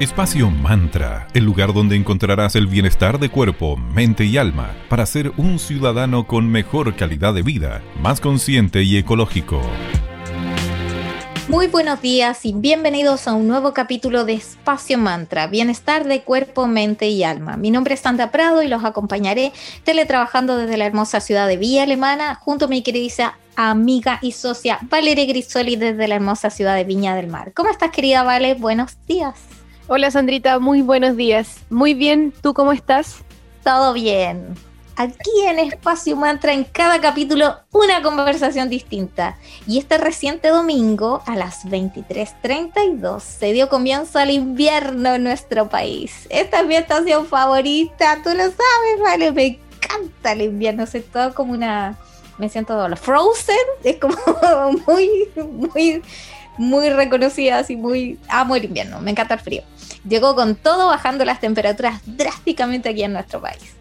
Espacio 0.00 0.50
Mantra, 0.50 1.28
el 1.34 1.44
lugar 1.44 1.74
donde 1.74 1.94
encontrarás 1.94 2.56
el 2.56 2.66
bienestar 2.66 3.18
de 3.18 3.28
cuerpo, 3.28 3.76
mente 3.76 4.24
y 4.24 4.38
alma 4.38 4.74
para 4.88 5.04
ser 5.04 5.30
un 5.36 5.58
ciudadano 5.58 6.26
con 6.26 6.48
mejor 6.48 6.96
calidad 6.96 7.34
de 7.34 7.42
vida, 7.42 7.82
más 8.00 8.18
consciente 8.18 8.82
y 8.82 8.96
ecológico. 8.96 9.60
Muy 11.48 11.66
buenos 11.66 12.00
días 12.00 12.46
y 12.46 12.54
bienvenidos 12.54 13.28
a 13.28 13.34
un 13.34 13.46
nuevo 13.46 13.74
capítulo 13.74 14.24
de 14.24 14.32
Espacio 14.32 14.96
Mantra, 14.96 15.48
bienestar 15.48 16.06
de 16.06 16.22
cuerpo, 16.22 16.66
mente 16.66 17.10
y 17.10 17.22
alma. 17.22 17.58
Mi 17.58 17.70
nombre 17.70 17.92
es 17.92 18.00
Sandra 18.00 18.30
Prado 18.30 18.62
y 18.62 18.68
los 18.68 18.86
acompañaré 18.86 19.52
teletrabajando 19.84 20.56
desde 20.56 20.78
la 20.78 20.86
hermosa 20.86 21.20
ciudad 21.20 21.46
de 21.46 21.58
Villa 21.58 21.82
Alemana 21.82 22.36
junto 22.36 22.64
a 22.64 22.68
mi 22.68 22.82
querida 22.82 23.38
amiga 23.54 24.18
y 24.22 24.32
socia 24.32 24.78
Valeria 24.80 25.26
Grisoli 25.26 25.76
desde 25.76 26.08
la 26.08 26.14
hermosa 26.14 26.48
ciudad 26.48 26.74
de 26.74 26.84
Viña 26.84 27.14
del 27.14 27.26
Mar. 27.26 27.52
¿Cómo 27.52 27.68
estás 27.68 27.90
querida 27.90 28.22
Vale? 28.22 28.54
Buenos 28.54 28.96
días. 29.06 29.59
Hola 29.92 30.08
Sandrita, 30.12 30.60
muy 30.60 30.82
buenos 30.82 31.16
días. 31.16 31.62
Muy 31.68 31.94
bien, 31.94 32.32
¿tú 32.42 32.54
cómo 32.54 32.70
estás? 32.70 33.24
Todo 33.64 33.92
bien. 33.92 34.54
Aquí 34.94 35.32
en 35.48 35.58
Espacio 35.58 36.14
Mantra, 36.14 36.52
en 36.52 36.62
cada 36.62 37.00
capítulo, 37.00 37.56
una 37.72 38.00
conversación 38.00 38.68
distinta. 38.68 39.36
Y 39.66 39.80
este 39.80 39.98
reciente 39.98 40.50
domingo, 40.50 41.24
a 41.26 41.34
las 41.34 41.64
23.32, 41.64 43.18
se 43.18 43.52
dio 43.52 43.68
comienzo 43.68 44.20
al 44.20 44.30
invierno 44.30 45.16
en 45.16 45.24
nuestro 45.24 45.68
país. 45.68 46.28
Esta 46.30 46.60
es 46.60 46.66
mi 46.68 46.76
estación 46.76 47.26
favorita, 47.26 48.18
tú 48.22 48.30
lo 48.30 48.44
sabes, 48.44 49.00
vale, 49.02 49.32
me 49.32 49.60
encanta 49.74 50.34
el 50.34 50.42
invierno, 50.42 50.84
es 50.84 51.10
todo 51.10 51.34
como 51.34 51.52
una... 51.52 51.98
Me 52.38 52.48
siento 52.48 52.96
Frozen, 52.96 53.56
es 53.82 53.96
como 53.96 54.14
muy, 54.86 55.28
muy, 55.74 56.02
muy 56.60 56.90
reconocida, 56.90 57.58
así 57.58 57.76
muy... 57.76 58.18
Amo 58.28 58.56
el 58.56 58.64
invierno, 58.64 59.00
me 59.00 59.10
encanta 59.10 59.34
el 59.34 59.40
frío 59.40 59.62
llegó 60.08 60.34
con 60.34 60.56
todo 60.56 60.88
bajando 60.88 61.24
las 61.24 61.40
temperaturas 61.40 62.00
drásticamente 62.06 62.88
aquí 62.88 63.02
en 63.02 63.12
nuestro 63.12 63.40
país. 63.40 63.74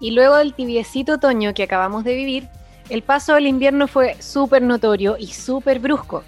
Y 0.00 0.10
luego 0.10 0.36
del 0.36 0.54
tibiecito 0.54 1.14
otoño 1.14 1.54
que 1.54 1.62
acabamos 1.62 2.04
de 2.04 2.14
vivir, 2.14 2.48
el 2.88 3.02
paso 3.02 3.34
del 3.34 3.46
invierno 3.46 3.88
fue 3.88 4.16
súper 4.20 4.62
notorio 4.62 5.16
y 5.18 5.28
súper 5.28 5.78
brusco. 5.78 6.22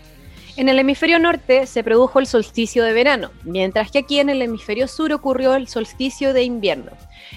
En 0.57 0.69
el 0.69 0.79
hemisferio 0.81 1.21
norte 1.21 1.67
se 1.67 1.85
produjo 1.85 2.19
el 2.19 2.27
solsticio 2.27 2.83
de 2.83 2.93
verano, 2.93 3.31
mientras 3.45 3.93
que 3.93 4.01
aquí 4.01 4.19
en 4.19 4.29
el 4.29 4.43
hemisferio 4.43 4.89
sur 4.89 5.13
ocurrió 5.13 5.55
el 5.55 5.69
solsticio 5.69 6.33
de 6.33 6.43
invierno, 6.43 6.91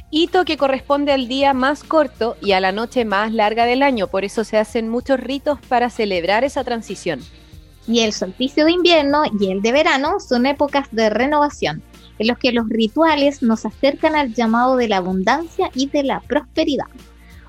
hito 0.10 0.44
que 0.44 0.58
corresponde 0.58 1.12
al 1.12 1.28
día 1.28 1.54
más 1.54 1.84
corto 1.84 2.36
y 2.42 2.54
a 2.54 2.60
la 2.60 2.72
noche 2.72 3.06
más 3.06 3.32
larga 3.32 3.66
del 3.66 3.84
año, 3.84 4.08
por 4.08 4.26
eso 4.26 4.44
se 4.44 4.58
hacen 4.58 4.90
muchos 4.90 5.20
ritos 5.20 5.60
para 5.68 5.92
celebrar 5.92 6.44
esa 6.44 6.64
transición 6.64 7.22
y 7.88 8.02
el 8.02 8.14
solsticio 8.14 8.66
de 8.66 8.72
invierno 8.72 9.24
y 9.40 9.52
el 9.52 9.62
de 9.62 9.72
verano 9.72 10.20
son 10.20 10.46
épocas 10.46 10.88
de 10.92 11.10
renovación, 11.10 11.82
en 12.20 12.28
los 12.28 12.38
que 12.38 12.52
los 12.52 12.68
rituales 12.70 13.42
nos 13.42 13.66
acercan 13.66 14.16
al 14.16 14.34
llamado 14.34 14.76
de 14.78 14.88
la 14.88 14.98
abundancia 14.98 15.70
y 15.74 15.88
de 15.88 16.04
la 16.04 16.20
prosperidad. 16.22 16.86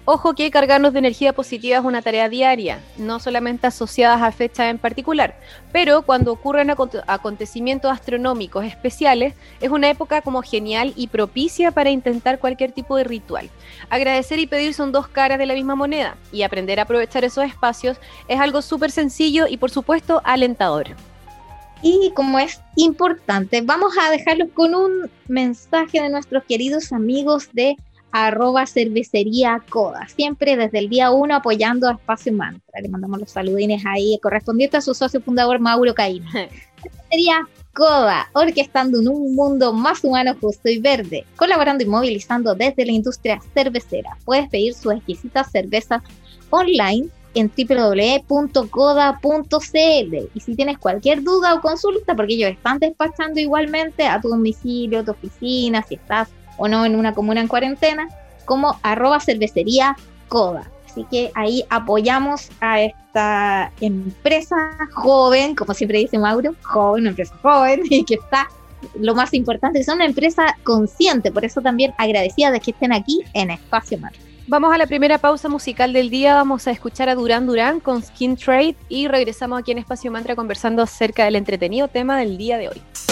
Ojo 0.04 0.34
que 0.34 0.50
cargarnos 0.50 0.92
de 0.92 0.98
energía 0.98 1.32
positiva 1.32 1.78
es 1.78 1.84
una 1.84 2.02
tarea 2.02 2.28
diaria, 2.28 2.80
no 2.96 3.20
solamente 3.20 3.68
asociadas 3.68 4.20
a 4.20 4.32
fechas 4.32 4.68
en 4.68 4.78
particular, 4.78 5.38
pero 5.70 6.02
cuando 6.02 6.32
ocurren 6.32 6.74
acontecimientos 7.06 7.92
astronómicos 7.92 8.64
especiales, 8.64 9.34
es 9.60 9.70
una 9.70 9.90
época 9.90 10.20
como 10.20 10.42
genial 10.42 10.92
y 10.96 11.06
propicia 11.06 11.70
para 11.70 11.90
intentar 11.90 12.40
cualquier 12.40 12.72
tipo 12.72 12.96
de 12.96 13.04
ritual. 13.04 13.48
Agradecer 13.90 14.40
y 14.40 14.48
pedir 14.48 14.74
son 14.74 14.90
dos 14.90 15.06
caras 15.06 15.38
de 15.38 15.46
la 15.46 15.54
misma 15.54 15.76
moneda, 15.76 16.16
y 16.32 16.42
aprender 16.42 16.80
a 16.80 16.82
aprovechar 16.82 17.22
esos 17.22 17.44
espacios 17.44 17.96
es 18.26 18.40
algo 18.40 18.60
súper 18.60 18.90
sencillo 18.90 19.46
y 19.46 19.56
por 19.56 19.70
supuesto 19.70 20.20
alentador. 20.24 20.86
Y 21.80 22.10
como 22.16 22.40
es 22.40 22.60
importante, 22.74 23.60
vamos 23.60 23.92
a 24.00 24.10
dejarlos 24.10 24.48
con 24.52 24.74
un 24.74 25.08
mensaje 25.28 26.02
de 26.02 26.10
nuestros 26.10 26.42
queridos 26.42 26.92
amigos 26.92 27.50
de 27.52 27.76
arroba 28.12 28.66
cervecería 28.66 29.62
Coda, 29.68 30.06
siempre 30.14 30.56
desde 30.56 30.78
el 30.78 30.88
día 30.88 31.10
uno 31.10 31.34
apoyando 31.34 31.88
a 31.88 31.92
Espacio 31.92 32.32
Mantra. 32.32 32.80
Le 32.80 32.88
mandamos 32.88 33.20
los 33.20 33.30
saludines 33.30 33.84
ahí, 33.86 34.18
correspondiente 34.22 34.76
a 34.76 34.82
su 34.82 34.94
socio 34.94 35.20
fundador 35.20 35.58
Mauro 35.58 35.94
Caín. 35.94 36.24
cervecería 36.82 37.48
Coda, 37.74 38.28
orquestando 38.34 39.00
en 39.00 39.08
un 39.08 39.34
mundo 39.34 39.72
más 39.72 40.04
humano, 40.04 40.36
justo 40.38 40.68
y 40.68 40.78
verde, 40.78 41.24
colaborando 41.36 41.82
y 41.82 41.86
movilizando 41.86 42.54
desde 42.54 42.84
la 42.84 42.92
industria 42.92 43.40
cervecera. 43.54 44.18
Puedes 44.26 44.50
pedir 44.50 44.74
sus 44.74 44.92
exquisitas 44.92 45.50
cervezas 45.50 46.02
online 46.50 47.08
en 47.34 47.50
www.coda.cl 47.50 48.68
y 50.34 50.40
si 50.40 50.54
tienes 50.54 50.76
cualquier 50.76 51.22
duda 51.22 51.54
o 51.54 51.62
consulta, 51.62 52.14
porque 52.14 52.34
ellos 52.34 52.50
están 52.50 52.78
despachando 52.78 53.40
igualmente 53.40 54.06
a 54.06 54.20
tu 54.20 54.28
domicilio, 54.28 54.98
a 54.98 55.04
tu 55.04 55.12
oficina, 55.12 55.82
si 55.82 55.94
estás 55.94 56.28
o 56.56 56.68
no 56.68 56.84
en 56.84 56.96
una 56.96 57.14
comuna 57.14 57.40
en 57.40 57.48
cuarentena, 57.48 58.08
como 58.44 58.78
arroba 58.82 59.20
cervecería 59.20 59.96
coda. 60.28 60.70
Así 60.86 61.06
que 61.10 61.30
ahí 61.34 61.64
apoyamos 61.70 62.50
a 62.60 62.80
esta 62.82 63.72
empresa 63.80 64.76
joven, 64.92 65.54
como 65.54 65.72
siempre 65.72 65.98
dice 65.98 66.18
Mauro, 66.18 66.54
joven, 66.62 67.02
una 67.02 67.10
empresa 67.10 67.34
joven 67.40 67.80
y 67.90 68.04
que 68.04 68.14
está, 68.14 68.48
lo 68.98 69.14
más 69.14 69.32
importante, 69.32 69.80
es 69.80 69.88
una 69.88 70.04
empresa 70.04 70.56
consciente, 70.64 71.30
por 71.30 71.44
eso 71.44 71.62
también 71.62 71.94
agradecida 71.96 72.50
de 72.50 72.60
que 72.60 72.72
estén 72.72 72.92
aquí 72.92 73.22
en 73.32 73.50
Espacio 73.50 73.98
Mar. 73.98 74.12
Vamos 74.48 74.74
a 74.74 74.76
la 74.76 74.86
primera 74.86 75.18
pausa 75.18 75.48
musical 75.48 75.92
del 75.92 76.10
día. 76.10 76.34
Vamos 76.34 76.66
a 76.66 76.72
escuchar 76.72 77.08
a 77.08 77.14
Durán 77.14 77.46
Durán 77.46 77.80
con 77.80 78.02
Skin 78.02 78.36
Trade 78.36 78.74
y 78.88 79.06
regresamos 79.06 79.60
aquí 79.60 79.70
en 79.70 79.78
Espacio 79.78 80.10
Mantra 80.10 80.34
conversando 80.34 80.82
acerca 80.82 81.24
del 81.24 81.36
entretenido 81.36 81.88
tema 81.88 82.18
del 82.18 82.36
día 82.36 82.58
de 82.58 82.68
hoy. 82.68 83.11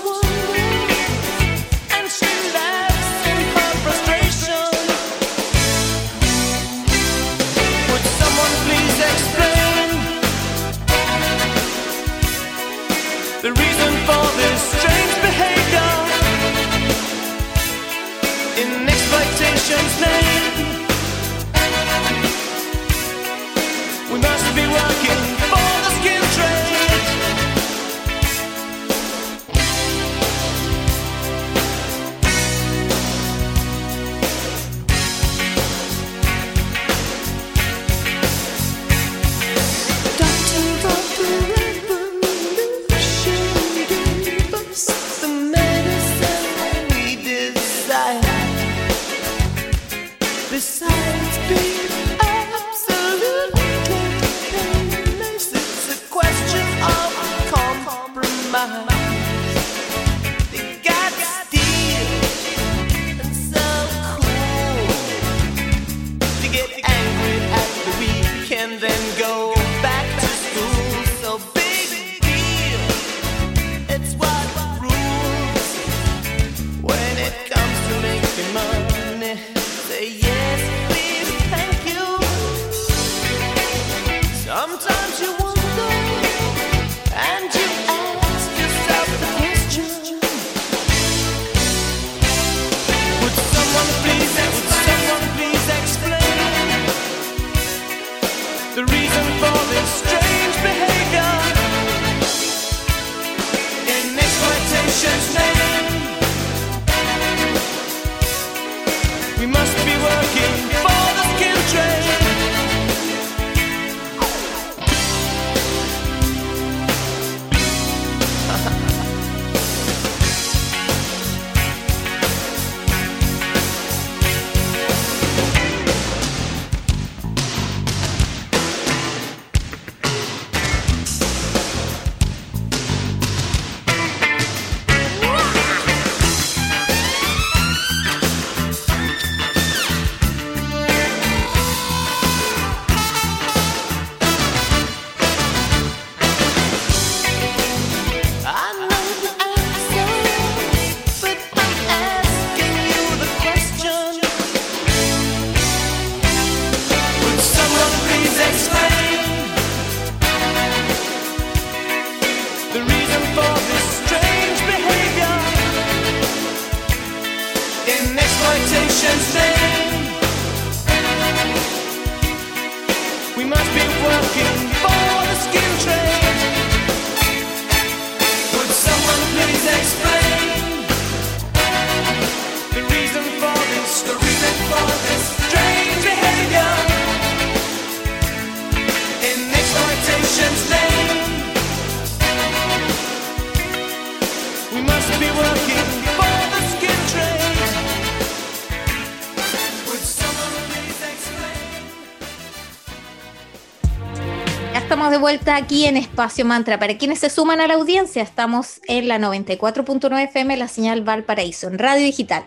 vuelta 205.51 205.65
aquí 205.65 205.85
en 205.85 205.97
Espacio 205.97 206.45
Mantra. 206.45 206.79
Para 206.79 206.97
quienes 206.97 207.19
se 207.19 207.29
suman 207.29 207.59
a 207.59 207.67
la 207.67 207.73
audiencia, 207.73 208.23
estamos 208.23 208.79
en 208.87 209.07
la 209.07 209.17
94.9 209.19 210.23
FM, 210.25 210.55
la 210.57 210.67
señal 210.67 211.01
Valparaíso, 211.03 211.67
en 211.67 211.77
radio 211.77 212.05
digital. 212.05 212.43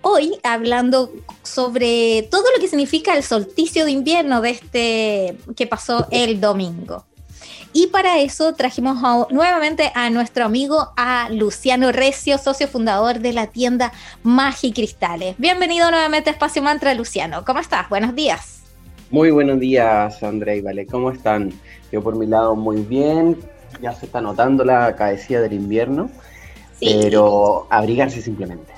Hoy 0.00 0.38
hablando 0.42 1.12
sobre 1.42 2.22
todo 2.30 2.44
lo 2.54 2.60
que 2.60 2.68
significa 2.68 3.14
el 3.14 3.22
solsticio 3.22 3.84
de 3.84 3.90
invierno 3.90 4.40
de 4.40 4.50
este 4.50 5.36
que 5.56 5.66
pasó 5.66 6.06
el 6.10 6.40
domingo. 6.40 7.04
Y 7.74 7.88
para 7.88 8.18
eso 8.20 8.54
trajimos 8.54 8.98
a- 9.02 9.26
nuevamente 9.30 9.90
a 9.94 10.08
nuestro 10.08 10.44
amigo, 10.44 10.92
a 10.96 11.28
Luciano 11.30 11.90
Recio, 11.92 12.38
socio 12.38 12.68
fundador 12.68 13.18
de 13.18 13.32
la 13.32 13.48
tienda 13.48 13.92
Magi 14.22 14.72
Cristales. 14.72 15.34
Bienvenido 15.38 15.90
nuevamente 15.90 16.30
a 16.30 16.32
Espacio 16.32 16.62
Mantra, 16.62 16.94
Luciano. 16.94 17.44
¿Cómo 17.44 17.60
estás? 17.60 17.88
Buenos 17.88 18.14
días. 18.14 18.63
Muy 19.10 19.30
buenos 19.30 19.60
días, 19.60 20.22
André 20.22 20.56
y 20.56 20.60
Vale. 20.60 20.86
¿Cómo 20.86 21.10
están? 21.10 21.52
Yo 21.92 22.02
por 22.02 22.16
mi 22.16 22.26
lado 22.26 22.56
muy 22.56 22.82
bien. 22.82 23.38
Ya 23.80 23.92
se 23.92 24.06
está 24.06 24.20
notando 24.20 24.64
la 24.64 24.94
cabecilla 24.96 25.40
del 25.40 25.52
invierno, 25.52 26.10
Sí. 26.78 26.98
pero 27.02 27.66
abrigarse 27.70 28.20
simplemente. 28.22 28.72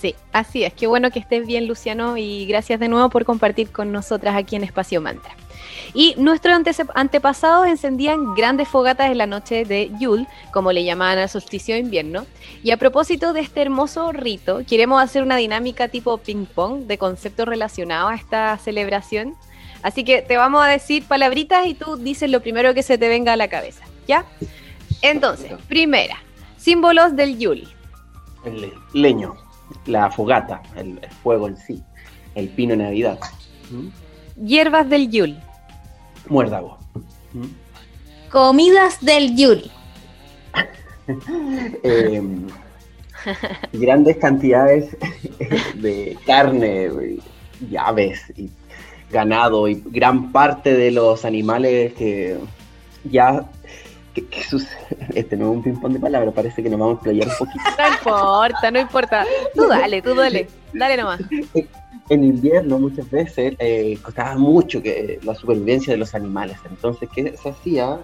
Sí, 0.00 0.14
así 0.32 0.64
es. 0.64 0.72
Qué 0.72 0.86
bueno 0.86 1.10
que 1.10 1.18
estés 1.18 1.46
bien, 1.46 1.66
Luciano, 1.66 2.16
y 2.16 2.46
gracias 2.46 2.80
de 2.80 2.88
nuevo 2.88 3.10
por 3.10 3.24
compartir 3.24 3.70
con 3.70 3.92
nosotras 3.92 4.34
aquí 4.36 4.56
en 4.56 4.64
Espacio 4.64 5.00
Mantra. 5.00 5.32
Y 5.94 6.14
nuestros 6.18 6.56
antepasados 6.94 7.66
encendían 7.66 8.34
grandes 8.34 8.68
fogatas 8.68 9.10
en 9.10 9.18
la 9.18 9.26
noche 9.26 9.64
de 9.64 9.90
Yule, 9.98 10.26
como 10.52 10.72
le 10.72 10.84
llamaban 10.84 11.18
al 11.18 11.28
solsticio 11.28 11.74
de 11.74 11.80
invierno. 11.80 12.26
Y 12.62 12.70
a 12.70 12.76
propósito 12.76 13.32
de 13.32 13.40
este 13.40 13.62
hermoso 13.62 14.12
rito, 14.12 14.60
queremos 14.68 15.02
hacer 15.02 15.22
una 15.22 15.36
dinámica 15.36 15.88
tipo 15.88 16.18
ping-pong 16.18 16.86
de 16.86 16.98
conceptos 16.98 17.46
relacionados 17.46 18.12
a 18.12 18.14
esta 18.14 18.58
celebración. 18.58 19.34
Así 19.82 20.04
que 20.04 20.22
te 20.22 20.36
vamos 20.36 20.62
a 20.64 20.68
decir 20.68 21.04
palabritas 21.04 21.66
y 21.66 21.74
tú 21.74 21.96
dices 21.96 22.30
lo 22.30 22.40
primero 22.40 22.74
que 22.74 22.82
se 22.82 22.98
te 22.98 23.08
venga 23.08 23.32
a 23.32 23.36
la 23.36 23.48
cabeza, 23.48 23.82
¿ya? 24.06 24.26
Entonces, 25.02 25.52
primera, 25.68 26.18
símbolos 26.58 27.16
del 27.16 27.38
Yule. 27.38 27.66
El 28.44 28.60
le- 28.60 28.72
leño, 28.92 29.34
la 29.86 30.10
fogata, 30.10 30.62
el, 30.76 30.98
el 31.02 31.10
fuego 31.22 31.48
en 31.48 31.56
sí, 31.56 31.82
el 32.34 32.48
pino 32.50 32.72
de 32.76 32.82
Navidad. 32.84 33.18
¿Mm? 33.70 33.88
Hierbas 34.46 34.88
del 34.90 35.10
Yule. 35.10 35.36
Muérdago. 36.30 36.78
¿Mm? 37.34 38.30
Comidas 38.30 38.98
del 39.04 39.36
Yule. 39.36 39.70
Eh, 41.82 42.22
grandes 43.72 44.16
cantidades 44.18 44.96
de 45.74 46.16
carne, 46.24 46.88
y 47.68 47.76
aves 47.76 48.22
y 48.36 48.48
ganado 49.10 49.66
y 49.66 49.82
gran 49.86 50.30
parte 50.30 50.72
de 50.72 50.92
los 50.92 51.24
animales 51.24 51.92
que 51.94 52.38
ya 53.02 53.44
que, 54.14 54.24
que 54.26 54.42
sus- 54.44 54.68
este 55.16 55.36
no 55.36 55.50
es 55.50 55.56
un 55.56 55.62
ping-pong 55.64 55.94
de 55.94 55.98
palabras, 55.98 56.32
parece 56.32 56.62
que 56.62 56.70
nos 56.70 56.78
vamos 56.78 56.94
a 56.94 56.96
explayar 56.98 57.28
un 57.28 57.34
poquito. 57.38 57.64
No 57.76 57.88
importa, 57.92 58.70
no 58.70 58.80
importa. 58.80 59.26
Tú 59.54 59.66
dale, 59.66 60.02
tú 60.02 60.14
dale. 60.14 60.48
Dale 60.72 60.96
nomás. 60.96 61.20
En 62.10 62.24
invierno 62.24 62.78
muchas 62.78 63.08
veces 63.08 63.54
eh, 63.60 63.96
costaba 64.02 64.34
mucho 64.36 64.82
que 64.82 65.20
la 65.22 65.34
supervivencia 65.34 65.92
de 65.92 65.96
los 65.98 66.14
animales, 66.14 66.58
entonces 66.68 67.08
¿qué 67.14 67.36
se 67.36 67.48
hacía? 67.50 68.00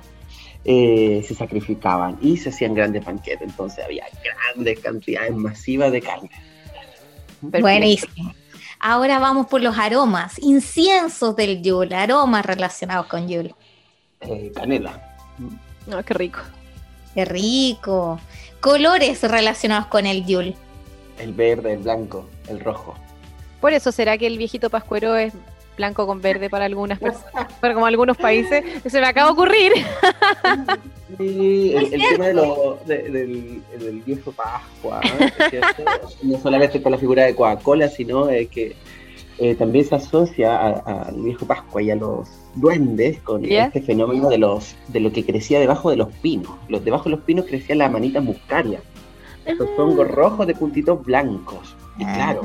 Eh, 0.64 1.24
se 1.26 1.34
sacrificaban 1.34 2.16
y 2.20 2.36
se 2.36 2.48
hacían 2.48 2.74
grandes 2.74 3.04
banquetes, 3.04 3.42
entonces 3.42 3.84
había 3.84 4.04
grandes 4.24 4.80
cantidades 4.80 5.34
masivas 5.34 5.92
de 5.92 6.00
carne. 6.00 6.30
Perfecto. 7.40 7.60
Buenísimo. 7.60 8.32
Ahora 8.78 9.18
vamos 9.18 9.46
por 9.46 9.60
los 9.60 9.76
aromas, 9.78 10.38
inciensos 10.40 11.34
del 11.36 11.62
Yule, 11.62 11.94
aromas 11.94 12.46
relacionados 12.46 13.06
con 13.06 13.28
Yule. 13.28 13.54
Eh, 14.20 14.52
canela, 14.54 15.16
No, 15.86 16.04
qué 16.04 16.14
rico. 16.14 16.40
Qué 17.14 17.24
rico. 17.24 18.20
Colores 18.60 19.22
relacionados 19.22 19.86
con 19.86 20.06
el 20.06 20.24
Yule. 20.26 20.54
el 21.18 21.32
verde, 21.32 21.72
el 21.74 21.78
blanco, 21.80 22.28
el 22.48 22.60
rojo. 22.60 22.94
Por 23.66 23.72
eso 23.72 23.90
será 23.90 24.16
que 24.16 24.28
el 24.28 24.38
viejito 24.38 24.70
pascuero 24.70 25.16
es 25.16 25.32
blanco 25.76 26.06
con 26.06 26.22
verde 26.22 26.48
para 26.48 26.66
algunas 26.66 27.00
personas, 27.00 27.52
para 27.60 27.74
como 27.74 27.84
algunos 27.86 28.16
países. 28.16 28.62
Se 28.86 29.00
me 29.00 29.08
acaba 29.08 29.26
de 29.26 29.32
ocurrir. 29.32 29.72
Sí, 31.18 31.74
el, 31.74 31.90
tema 32.10 32.26
de 32.28 32.34
lo- 32.34 32.78
de- 32.86 33.02
del, 33.10 33.62
del 33.78 34.00
viejo 34.02 34.30
Pascua, 34.32 35.00
no 36.22 36.38
solamente 36.42 36.80
con 36.80 36.92
la 36.92 36.98
figura 36.98 37.24
de 37.24 37.34
Coca-Cola, 37.34 37.88
sino 37.88 38.28
eh, 38.30 38.46
que 38.46 38.76
eh, 39.38 39.54
también 39.56 39.84
se 39.84 39.96
asocia 39.96 40.56
al 40.78 41.14
viejo 41.16 41.44
Pascua 41.46 41.82
y 41.82 41.90
a 41.90 41.96
los 41.96 42.28
duendes 42.54 43.20
con 43.22 43.44
este 43.44 43.82
fenómeno 43.82 44.28
de 44.28 44.38
los 44.38 44.76
de 44.88 45.00
lo 45.00 45.10
que 45.12 45.24
crecía 45.26 45.58
debajo 45.58 45.90
de 45.90 45.96
los 45.96 46.08
pinos. 46.22 46.52
Los 46.68 46.84
debajo 46.84 47.04
de 47.04 47.10
los 47.16 47.20
pinos 47.24 47.46
crecía 47.46 47.74
la 47.74 47.88
manita 47.88 48.20
muscaria, 48.20 48.80
estos 49.44 49.68
hongos 49.76 50.08
rojos 50.08 50.46
de 50.46 50.54
puntitos 50.54 51.04
blancos. 51.04 51.74
Y 51.98 52.04
Ah. 52.04 52.12
claro, 52.14 52.42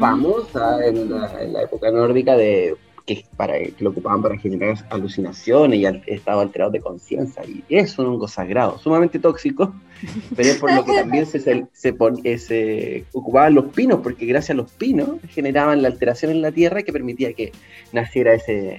famosa 0.00 0.84
en 0.86 1.10
la, 1.10 1.42
en 1.42 1.52
la 1.52 1.62
época 1.62 1.90
nórdica 1.90 2.36
de 2.36 2.76
que 3.06 3.24
para 3.36 3.58
que 3.58 3.74
lo 3.80 3.90
ocupaban 3.90 4.22
para 4.22 4.36
generar 4.38 4.76
alucinaciones 4.90 5.78
y 5.78 5.86
al- 5.86 6.02
estados 6.06 6.42
alterados 6.42 6.72
de 6.72 6.80
conciencia 6.80 7.42
y 7.46 7.64
es 7.68 7.98
un 7.98 8.06
hongo 8.06 8.28
sagrado 8.28 8.78
sumamente 8.78 9.18
tóxico 9.18 9.74
pero 10.36 10.50
es 10.50 10.56
por 10.58 10.72
lo 10.74 10.84
que 10.84 10.92
también 10.92 11.26
se, 11.26 11.40
se, 11.40 11.66
se 11.72 11.92
pon- 11.92 12.20
eh, 12.24 12.38
se 12.38 13.04
ocupaban 13.12 13.54
los 13.54 13.66
pinos 13.66 14.00
porque 14.02 14.26
gracias 14.26 14.50
a 14.50 14.54
los 14.54 14.70
pinos 14.72 15.08
generaban 15.28 15.82
la 15.82 15.88
alteración 15.88 16.30
en 16.30 16.42
la 16.42 16.52
tierra 16.52 16.82
que 16.82 16.92
permitía 16.92 17.32
que 17.32 17.52
naciera 17.92 18.34
ese, 18.34 18.76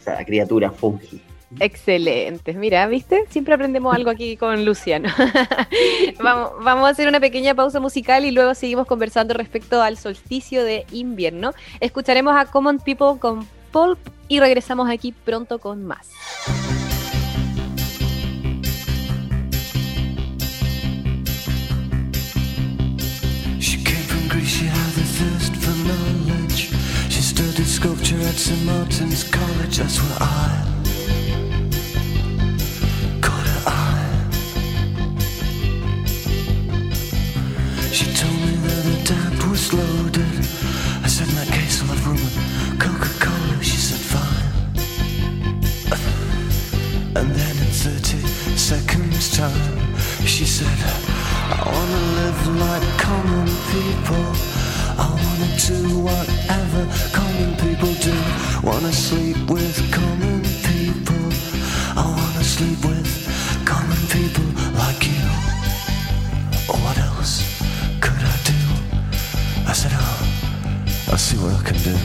esa 0.00 0.22
criatura 0.24 0.70
fungi 0.70 1.20
Excelente. 1.60 2.54
Mira, 2.54 2.86
¿viste? 2.86 3.24
Siempre 3.28 3.54
aprendemos 3.54 3.94
algo 3.94 4.10
aquí 4.10 4.36
con 4.36 4.64
Luciano. 4.64 5.08
vamos, 6.22 6.52
vamos 6.60 6.86
a 6.86 6.90
hacer 6.90 7.08
una 7.08 7.20
pequeña 7.20 7.54
pausa 7.54 7.80
musical 7.80 8.24
y 8.24 8.30
luego 8.30 8.54
seguimos 8.54 8.86
conversando 8.86 9.34
respecto 9.34 9.82
al 9.82 9.96
solsticio 9.96 10.64
de 10.64 10.86
invierno. 10.92 11.52
Escucharemos 11.80 12.34
a 12.36 12.46
Common 12.46 12.78
People 12.78 13.18
con 13.18 13.46
Pulp 13.70 13.98
y 14.28 14.40
regresamos 14.40 14.90
aquí 14.90 15.12
pronto 15.12 15.58
con 15.58 15.84
más. 15.84 16.10
She 37.92 38.06
told 38.14 38.32
me 38.32 38.56
that 38.56 38.82
the 38.88 38.96
tap 39.04 39.50
was 39.50 39.70
loaded. 39.74 40.24
I 41.04 41.08
said, 41.08 41.28
in 41.28 41.34
that 41.34 41.48
case, 41.48 41.82
I'll 41.82 41.88
have 41.88 42.06
rum 42.06 42.16
and 42.16 42.80
Coca-Cola. 42.80 43.62
She 43.62 43.76
said, 43.76 44.00
fine. 44.00 44.48
And 47.14 47.30
then 47.36 47.54
in 47.60 47.70
30 47.84 48.16
seconds 48.56 49.36
time, 49.36 49.94
she 50.24 50.46
said, 50.46 50.72
I 51.52 51.68
wanna 51.68 52.00
live 52.16 52.40
like 52.64 52.88
common 52.96 53.46
people. 53.68 54.24
I 54.96 55.08
wanna 55.12 55.50
do 55.60 56.00
whatever 56.00 56.88
common 57.12 57.52
people 57.60 57.92
do. 58.00 58.16
Wanna 58.66 58.92
sleep 58.92 59.36
with 59.50 59.76
common 59.92 60.40
people. 60.64 61.28
I 61.94 62.08
wanna 62.08 62.42
sleep 62.42 62.82
with 62.86 63.12
common 63.66 64.00
people 64.08 64.48
like 64.80 65.06
you. 65.06 65.51
I 69.72 69.74
said, 69.74 69.92
oh, 69.94 71.10
I'll 71.10 71.16
see 71.16 71.38
what 71.38 71.54
I 71.54 71.62
can 71.64 71.78
do. 71.80 71.96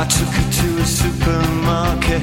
I 0.00 0.04
took 0.08 0.32
her 0.38 0.48
to 0.60 0.68
a 0.80 0.86
supermarket. 0.86 2.22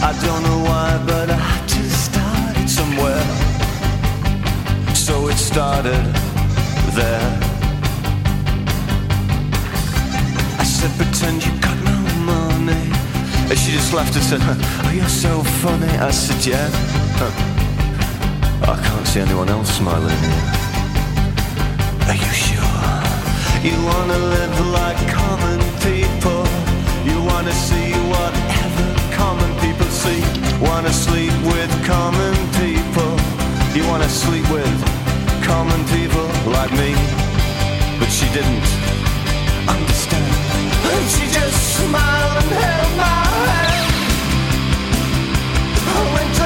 I 0.00 0.16
don't 0.24 0.42
know 0.44 0.60
why, 0.64 0.96
but 1.06 1.28
I 1.28 1.62
just 1.66 2.06
started 2.06 2.70
somewhere. 2.70 3.22
So 4.94 5.28
it 5.28 5.36
started 5.36 6.02
there. 6.96 7.28
I 10.58 10.64
said, 10.64 10.90
pretend 10.96 11.44
you 11.44 11.52
got 11.60 11.76
no 11.84 11.98
money. 12.32 12.88
And 13.50 13.58
she 13.58 13.72
just 13.72 13.92
laughed 13.92 14.16
and 14.16 14.24
said, 14.24 14.40
oh, 14.42 14.92
you're 14.96 15.06
so 15.06 15.42
funny. 15.60 15.92
I 15.98 16.10
said, 16.10 16.46
yeah. 16.46 17.55
I 18.68 18.76
can't 18.82 19.06
see 19.06 19.20
anyone 19.20 19.48
else 19.48 19.70
smiling. 19.76 20.22
Are 22.10 22.18
you 22.18 22.32
sure? 22.34 22.96
You 23.62 23.76
wanna 23.86 24.18
live 24.18 24.56
like 24.74 24.98
common 25.08 25.60
people. 25.86 26.42
You 27.06 27.22
wanna 27.22 27.52
see 27.52 27.92
whatever 28.10 28.86
common 29.14 29.50
people 29.62 29.86
see. 29.86 30.20
Wanna 30.60 30.92
sleep 30.92 31.32
with 31.46 31.70
common 31.86 32.34
people. 32.58 33.12
You 33.76 33.86
wanna 33.86 34.08
sleep 34.08 34.50
with 34.50 34.76
common 35.46 35.80
people 35.94 36.26
like 36.50 36.72
me. 36.72 36.90
But 38.00 38.10
she 38.10 38.26
didn't 38.34 38.66
understand. 39.70 40.26
And 40.90 41.06
she 41.14 41.24
just 41.38 41.58
smiled 41.78 42.36
and 42.42 42.50
held 42.50 42.92
my 42.98 43.22
hand. 43.46 43.94
I 45.94 46.00
went 46.14 46.45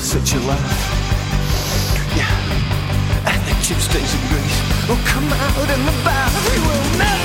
such 0.00 0.32
a 0.32 0.38
laugh. 0.40 0.80
Yeah, 2.16 2.26
and 3.26 3.40
the 3.46 3.54
chips 3.62 3.86
taste 3.86 4.14
of 4.14 4.20
Greece 4.30 4.88
will 4.88 4.96
oh, 4.96 5.04
come 5.06 5.30
out 5.30 5.68
in 5.70 5.84
the 5.84 5.92
bath. 6.04 6.32
We 6.50 6.58
will 6.58 6.98
never. 6.98 7.19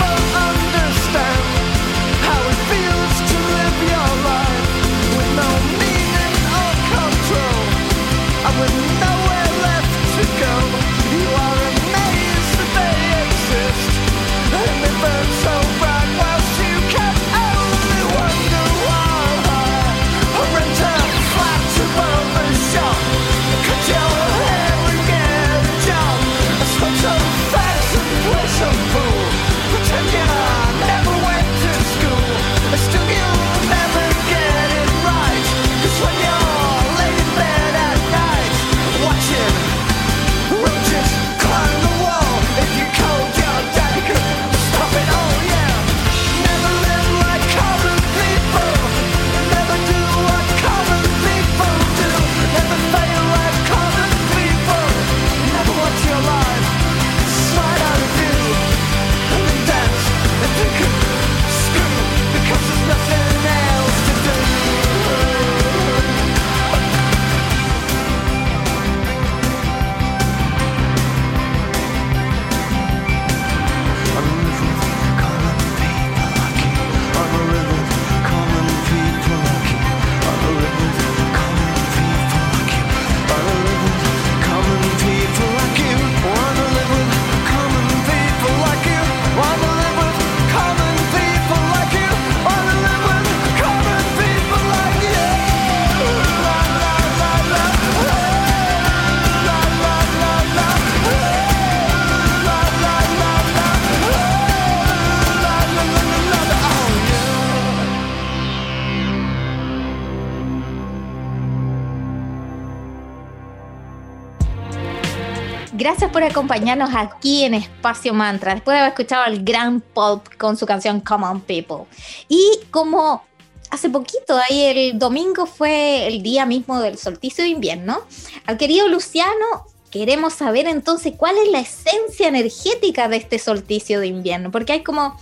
acompañarnos 116.27 116.89
aquí 116.93 117.43
en 117.43 117.53
Espacio 117.53 118.13
Mantra, 118.13 118.53
después 118.53 118.75
de 118.75 118.79
haber 118.79 118.91
escuchado 118.91 119.23
al 119.23 119.43
gran 119.43 119.81
Pulp 119.81 120.35
con 120.37 120.57
su 120.57 120.65
canción 120.65 120.99
Common 121.01 121.41
People. 121.41 121.85
Y 122.27 122.59
como 122.71 123.23
hace 123.69 123.89
poquito, 123.89 124.37
ahí 124.37 124.63
el 124.63 124.99
domingo 124.99 125.45
fue 125.45 126.07
el 126.07 126.21
día 126.21 126.45
mismo 126.45 126.79
del 126.79 126.97
solsticio 126.97 127.43
de 127.43 127.49
invierno, 127.49 128.01
al 128.45 128.57
querido 128.57 128.87
Luciano 128.87 129.65
queremos 129.91 130.33
saber 130.33 130.67
entonces 130.67 131.13
cuál 131.15 131.37
es 131.37 131.49
la 131.49 131.61
esencia 131.61 132.27
energética 132.27 133.07
de 133.07 133.15
este 133.15 133.39
solsticio 133.39 134.01
de 134.01 134.07
invierno, 134.07 134.51
porque 134.51 134.73
hay 134.73 134.83
como 134.83 135.17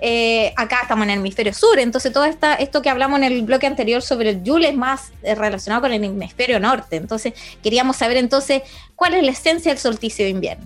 eh, 0.00 0.52
acá 0.56 0.78
estamos 0.82 1.04
en 1.04 1.10
el 1.10 1.18
hemisferio 1.18 1.52
sur, 1.52 1.78
entonces 1.78 2.12
todo 2.12 2.24
esta, 2.24 2.54
esto 2.54 2.82
que 2.82 2.90
hablamos 2.90 3.18
en 3.18 3.24
el 3.24 3.42
bloque 3.42 3.66
anterior 3.66 4.02
sobre 4.02 4.30
el 4.30 4.42
Yule 4.42 4.68
es 4.68 4.76
más 4.76 5.12
eh, 5.22 5.34
relacionado 5.34 5.82
con 5.82 5.92
el 5.92 6.04
hemisferio 6.04 6.60
norte. 6.60 6.96
Entonces 6.96 7.34
queríamos 7.62 7.96
saber 7.96 8.16
entonces 8.16 8.62
cuál 8.94 9.14
es 9.14 9.24
la 9.24 9.32
esencia 9.32 9.72
del 9.72 9.78
solsticio 9.78 10.24
de 10.24 10.30
invierno. 10.30 10.64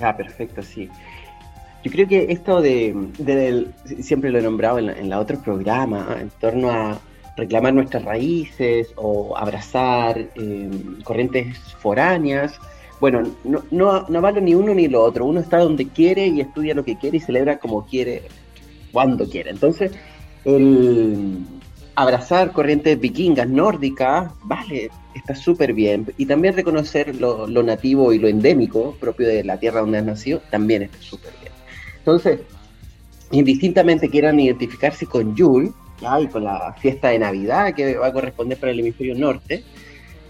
Ah, 0.00 0.16
perfecto, 0.16 0.62
sí. 0.62 0.88
Yo 1.82 1.90
creo 1.90 2.06
que 2.06 2.26
esto 2.30 2.60
de, 2.60 2.94
siempre 4.00 4.30
lo 4.30 4.38
he 4.38 4.42
nombrado 4.42 4.78
en, 4.78 4.90
en 4.90 5.08
la 5.08 5.18
otro 5.18 5.40
programa, 5.40 6.16
en 6.20 6.30
torno 6.30 6.70
a 6.70 7.00
reclamar 7.40 7.72
nuestras 7.72 8.04
raíces 8.04 8.92
o 8.96 9.36
abrazar 9.36 10.18
eh, 10.18 10.70
corrientes 11.04 11.58
foráneas. 11.78 12.52
Bueno, 13.00 13.22
no, 13.44 13.64
no, 13.70 14.06
no 14.08 14.20
vale 14.20 14.40
ni 14.40 14.54
uno 14.54 14.74
ni 14.74 14.88
lo 14.88 15.02
otro. 15.02 15.24
Uno 15.26 15.40
está 15.40 15.58
donde 15.58 15.88
quiere 15.88 16.26
y 16.26 16.40
estudia 16.40 16.74
lo 16.74 16.84
que 16.84 16.96
quiere 16.96 17.16
y 17.16 17.20
celebra 17.20 17.58
como 17.58 17.86
quiere, 17.86 18.22
cuando 18.92 19.28
quiere. 19.28 19.50
Entonces, 19.50 19.92
el 20.44 21.38
abrazar 21.94 22.52
corrientes 22.52 22.98
vikingas, 23.00 23.48
nórdicas, 23.48 24.30
vale, 24.44 24.90
está 25.14 25.34
súper 25.34 25.72
bien. 25.72 26.06
Y 26.18 26.26
también 26.26 26.54
reconocer 26.54 27.16
lo, 27.16 27.46
lo 27.46 27.62
nativo 27.62 28.12
y 28.12 28.18
lo 28.18 28.28
endémico 28.28 28.96
propio 29.00 29.28
de 29.28 29.44
la 29.44 29.58
tierra 29.58 29.80
donde 29.80 29.98
has 29.98 30.04
nacido, 30.04 30.40
también 30.50 30.82
está 30.82 30.98
súper 31.00 31.32
bien. 31.40 31.52
Entonces, 31.98 32.40
indistintamente 33.30 34.08
quieran 34.08 34.38
identificarse 34.40 35.06
con 35.06 35.34
Yule, 35.34 35.72
y 36.20 36.26
con 36.28 36.44
la 36.44 36.74
fiesta 36.80 37.08
de 37.08 37.18
Navidad 37.18 37.74
que 37.74 37.96
va 37.96 38.06
a 38.08 38.12
corresponder 38.12 38.58
para 38.58 38.72
el 38.72 38.80
hemisferio 38.80 39.14
norte, 39.14 39.64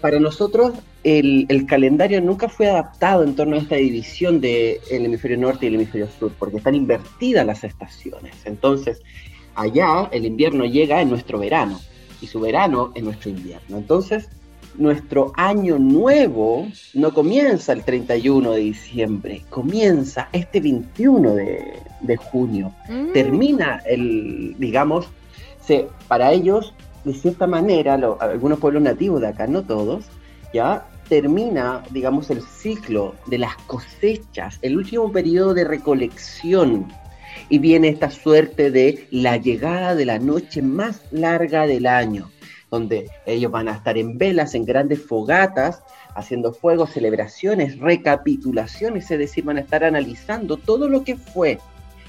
para 0.01 0.19
nosotros 0.19 0.73
el, 1.03 1.45
el 1.49 1.65
calendario 1.65 2.21
nunca 2.21 2.49
fue 2.49 2.69
adaptado 2.69 3.23
en 3.23 3.35
torno 3.35 3.55
a 3.55 3.59
esta 3.59 3.75
división 3.75 4.41
del 4.41 4.79
hemisferio 4.89 5.37
norte 5.37 5.65
y 5.65 5.69
el 5.69 5.75
hemisferio 5.75 6.07
sur, 6.19 6.31
porque 6.37 6.57
están 6.57 6.75
invertidas 6.75 7.45
las 7.45 7.63
estaciones. 7.63 8.33
Entonces, 8.45 9.01
allá 9.55 10.09
el 10.11 10.25
invierno 10.25 10.65
llega 10.65 11.01
en 11.01 11.09
nuestro 11.09 11.39
verano 11.39 11.79
y 12.21 12.27
su 12.27 12.39
verano 12.39 12.91
en 12.95 13.05
nuestro 13.05 13.29
invierno. 13.29 13.77
Entonces, 13.77 14.29
nuestro 14.75 15.33
año 15.35 15.77
nuevo 15.79 16.67
no 16.93 17.13
comienza 17.13 17.73
el 17.73 17.83
31 17.83 18.51
de 18.51 18.59
diciembre, 18.59 19.43
comienza 19.49 20.29
este 20.31 20.61
21 20.61 21.35
de, 21.35 21.73
de 22.01 22.17
junio. 22.17 22.73
Mm. 22.89 23.11
Termina 23.11 23.81
el, 23.85 24.55
digamos, 24.57 25.07
se, 25.65 25.87
para 26.07 26.31
ellos, 26.31 26.73
de 27.03 27.13
cierta 27.13 27.47
manera, 27.47 27.97
lo- 27.97 28.21
algunos 28.21 28.59
pueblos 28.59 28.83
nativos 28.83 29.21
de 29.21 29.27
acá, 29.27 29.47
no 29.47 29.63
todos, 29.63 30.05
ya 30.53 30.87
termina, 31.09 31.83
digamos, 31.91 32.29
el 32.29 32.41
ciclo 32.41 33.15
de 33.27 33.37
las 33.39 33.55
cosechas, 33.67 34.59
el 34.61 34.77
último 34.77 35.11
periodo 35.11 35.53
de 35.53 35.63
recolección. 35.65 36.87
Y 37.49 37.59
viene 37.59 37.89
esta 37.89 38.09
suerte 38.11 38.71
de 38.71 39.07
la 39.11 39.37
llegada 39.37 39.95
de 39.95 40.05
la 40.05 40.19
noche 40.19 40.61
más 40.61 41.01
larga 41.11 41.65
del 41.67 41.85
año, 41.85 42.29
donde 42.69 43.09
ellos 43.25 43.51
van 43.51 43.67
a 43.67 43.73
estar 43.73 43.97
en 43.97 44.17
velas, 44.17 44.53
en 44.55 44.65
grandes 44.65 45.01
fogatas, 45.01 45.81
haciendo 46.15 46.53
fuegos, 46.53 46.91
celebraciones, 46.91 47.79
recapitulaciones, 47.79 49.09
es 49.11 49.17
decir, 49.19 49.43
van 49.43 49.57
a 49.57 49.61
estar 49.61 49.83
analizando 49.83 50.57
todo 50.57 50.87
lo 50.87 51.03
que 51.03 51.15
fue. 51.15 51.57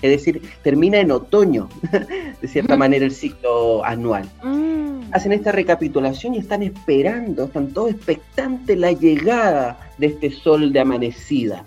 Es 0.00 0.10
decir, 0.10 0.42
termina 0.62 0.98
en 0.98 1.12
otoño, 1.12 1.68
de 2.40 2.48
cierta 2.48 2.74
Ujú. 2.74 2.78
manera, 2.80 3.04
el 3.04 3.12
ciclo 3.12 3.84
anual 3.84 4.28
Mm. 4.42 4.71
Hacen 5.12 5.32
esta 5.32 5.52
recapitulación 5.52 6.34
y 6.34 6.38
están 6.38 6.62
esperando, 6.62 7.44
están 7.44 7.68
todos 7.68 7.90
expectantes 7.90 8.78
la 8.78 8.92
llegada 8.92 9.78
de 9.98 10.06
este 10.08 10.30
sol 10.30 10.72
de 10.72 10.80
amanecida. 10.80 11.64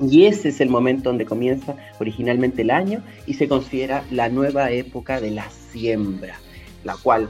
Y 0.00 0.24
ese 0.24 0.48
es 0.48 0.60
el 0.60 0.70
momento 0.70 1.10
donde 1.10 1.26
comienza 1.26 1.76
originalmente 1.98 2.62
el 2.62 2.70
año 2.70 3.02
y 3.26 3.34
se 3.34 3.48
considera 3.48 4.02
la 4.10 4.28
nueva 4.30 4.70
época 4.70 5.20
de 5.20 5.30
la 5.30 5.46
siembra, 5.70 6.36
la 6.84 6.96
cual 6.96 7.28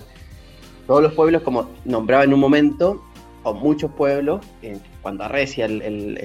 todos 0.87 1.03
los 1.03 1.12
pueblos, 1.14 1.42
como 1.42 1.68
nombraba 1.85 2.25
en 2.25 2.33
un 2.33 2.40
momento, 2.40 3.03
o 3.42 3.55
muchos 3.55 3.90
pueblos, 3.92 4.40
eh, 4.62 4.79
cuando 5.03 5.25
arrecia 5.25 5.64
el, 5.64 5.83
el- 5.83 6.18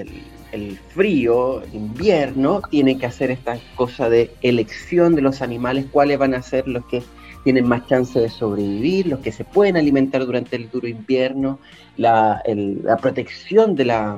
el- 0.51 0.77
frío, 0.93 1.61
invierno, 1.73 2.61
tienen 2.69 2.97
que 2.99 3.05
hacer 3.05 3.29
esta 3.31 3.57
cosa 3.75 4.09
de 4.09 4.31
elección 4.41 5.13
de 5.15 5.21
los 5.21 5.41
animales, 5.41 5.85
cuáles 5.91 6.17
van 6.17 6.33
a 6.33 6.41
ser 6.41 6.65
los 6.67 6.85
que 6.85 7.03
tienen 7.45 7.65
más 7.67 7.87
chance 7.87 8.19
de 8.19 8.27
sobrevivir, 8.27 9.05
los 9.07 9.19
que 9.21 9.31
se 9.31 9.45
pueden 9.45 9.77
alimentar 9.77 10.25
durante 10.25 10.57
el 10.57 10.69
duro 10.69 10.87
invierno, 10.89 11.59
la, 11.95 12.41
el- 12.43 12.83
la 12.83 12.97
protección 12.97 13.75
de 13.75 13.85
la, 13.85 14.17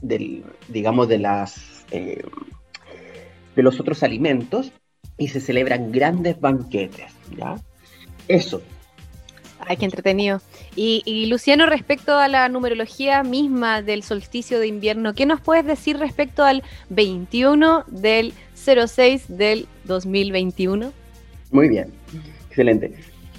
del, 0.00 0.42
digamos, 0.66 1.06
de 1.06 1.18
las 1.18 1.84
eh, 1.92 2.24
de 3.54 3.62
los 3.62 3.78
otros 3.78 4.02
alimentos 4.02 4.72
y 5.16 5.28
se 5.28 5.40
celebran 5.40 5.92
grandes 5.92 6.40
banquetes, 6.40 7.12
¿ya? 7.38 7.56
Eso. 8.26 8.60
Ay, 9.60 9.76
qué 9.78 9.84
entretenido. 9.86 10.40
Y, 10.74 11.02
y, 11.06 11.26
Luciano, 11.26 11.66
respecto 11.66 12.18
a 12.18 12.28
la 12.28 12.48
numerología 12.48 13.22
misma 13.22 13.80
del 13.82 14.02
solsticio 14.02 14.60
de 14.60 14.66
invierno, 14.66 15.14
¿qué 15.14 15.24
nos 15.26 15.40
puedes 15.40 15.64
decir 15.64 15.96
respecto 15.98 16.42
al 16.44 16.62
21 16.90 17.84
del 17.86 18.32
06 18.54 19.24
del 19.28 19.66
2021? 19.84 20.92
Muy 21.50 21.68
bien, 21.68 21.92
excelente. 22.56 22.92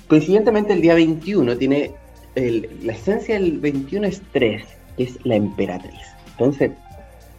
Coincidentemente 0.08 0.74
el 0.74 0.82
día 0.82 0.94
21 0.94 1.58
tiene, 1.58 1.92
la 2.36 2.94
esencia 2.94 3.36
del 3.36 3.60
21 3.60 4.08
es 4.08 4.22
3, 4.32 4.64
que 4.96 5.04
es 5.04 5.18
la 5.26 5.36
emperatriz. 5.36 6.06
Entonces, 6.32 6.72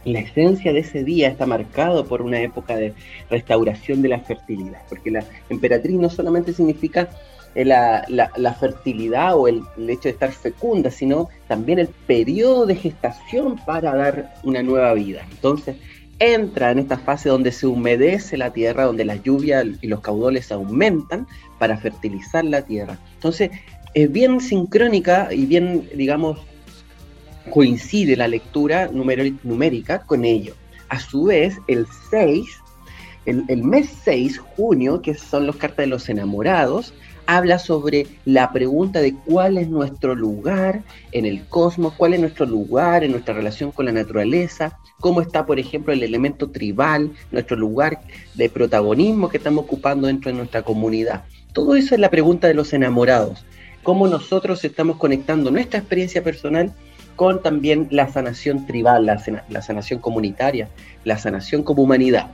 la 0.03 0.19
esencia 0.19 0.73
de 0.73 0.79
ese 0.79 1.03
día 1.03 1.29
está 1.29 1.45
marcado 1.45 2.05
por 2.05 2.21
una 2.21 2.41
época 2.41 2.75
de 2.75 2.93
restauración 3.29 4.01
de 4.01 4.09
la 4.09 4.19
fertilidad, 4.19 4.81
porque 4.89 5.09
la 5.09 5.23
emperatriz 5.49 5.97
no 5.97 6.09
solamente 6.09 6.53
significa 6.53 7.09
eh, 7.55 7.65
la, 7.65 8.05
la- 8.07 8.53
fertilidad 8.53 9.37
o 9.37 9.47
el, 9.47 9.61
hecho 9.87 10.03
de 10.03 10.09
estar 10.09 10.31
fecunda, 10.31 10.91
sino 10.91 11.29
también 11.47 11.79
el 11.79 11.87
periodo 11.87 12.65
de 12.65 12.75
gestación 12.75 13.57
para 13.65 13.95
dar 13.95 14.35
una 14.43 14.61
nueva 14.61 14.93
vida. 14.93 15.25
Entonces, 15.31 15.77
entra 16.19 16.71
en 16.71 16.79
esta 16.79 16.97
fase 16.97 17.29
donde 17.29 17.51
se 17.51 17.65
humedece 17.65 18.37
la 18.37 18.51
tierra, 18.51 18.83
donde 18.83 19.05
la 19.05 19.15
lluvia 19.15 19.63
y 19.81 19.87
los 19.87 20.01
caudales 20.01 20.51
aumentan 20.51 21.25
para 21.59 21.77
fertilizar 21.77 22.43
la 22.45 22.63
tierra. 22.63 22.97
Entonces, 23.15 23.51
es 23.93 24.11
bien 24.11 24.39
sincrónica 24.39 25.29
y 25.31 25.45
bien, 25.45 25.89
digamos, 25.95 26.39
coincide 27.49 28.15
la 28.15 28.27
lectura 28.27 28.89
numérica 29.43 29.99
con 30.05 30.25
ello. 30.25 30.53
A 30.89 30.99
su 30.99 31.25
vez, 31.25 31.57
el 31.67 31.85
6, 32.09 32.45
el, 33.25 33.63
mes 33.63 33.89
6, 34.03 34.39
junio, 34.39 35.01
que 35.01 35.13
son 35.13 35.47
las 35.47 35.55
cartas 35.55 35.85
de 35.85 35.87
los 35.87 36.09
enamorados, 36.09 36.93
habla 37.27 37.59
sobre 37.59 38.07
la 38.25 38.51
pregunta 38.51 39.01
de 39.01 39.13
cuál 39.13 39.59
es 39.59 39.69
nuestro 39.69 40.15
lugar 40.15 40.81
en 41.11 41.27
el 41.27 41.45
cosmos, 41.47 41.93
cuál 41.93 42.15
es 42.15 42.19
nuestro 42.19 42.47
lugar 42.47 43.03
en 43.03 43.11
nuestra 43.11 43.35
relación 43.35 43.71
con 43.71 43.85
la 43.85 43.91
naturaleza, 43.91 44.79
cómo 44.99 45.21
está, 45.21 45.45
por 45.45 45.59
ejemplo, 45.59 45.93
el 45.93 46.01
elemento 46.01 46.49
tribal, 46.49 47.11
nuestro 47.31 47.55
lugar 47.55 48.01
de 48.33 48.49
protagonismo 48.49 49.29
que 49.29 49.37
estamos 49.37 49.65
ocupando 49.65 50.07
dentro 50.07 50.31
de 50.31 50.37
nuestra 50.37 50.63
comunidad. 50.63 51.23
Todo 51.53 51.75
eso 51.75 51.95
es 51.95 52.01
la 52.01 52.09
pregunta 52.09 52.47
de 52.47 52.53
los 52.53 52.73
enamorados, 52.73 53.45
cómo 53.83 54.07
nosotros 54.07 54.63
estamos 54.63 54.97
conectando 54.97 55.49
nuestra 55.51 55.79
experiencia 55.79 56.23
personal 56.23 56.71
con 57.15 57.41
también 57.41 57.87
la 57.91 58.07
sanación 58.11 58.65
tribal, 58.65 59.05
la, 59.05 59.17
sana- 59.17 59.43
la 59.49 59.61
sanación 59.61 59.99
comunitaria, 59.99 60.69
la 61.03 61.17
sanación 61.17 61.63
como 61.63 61.83
humanidad. 61.83 62.27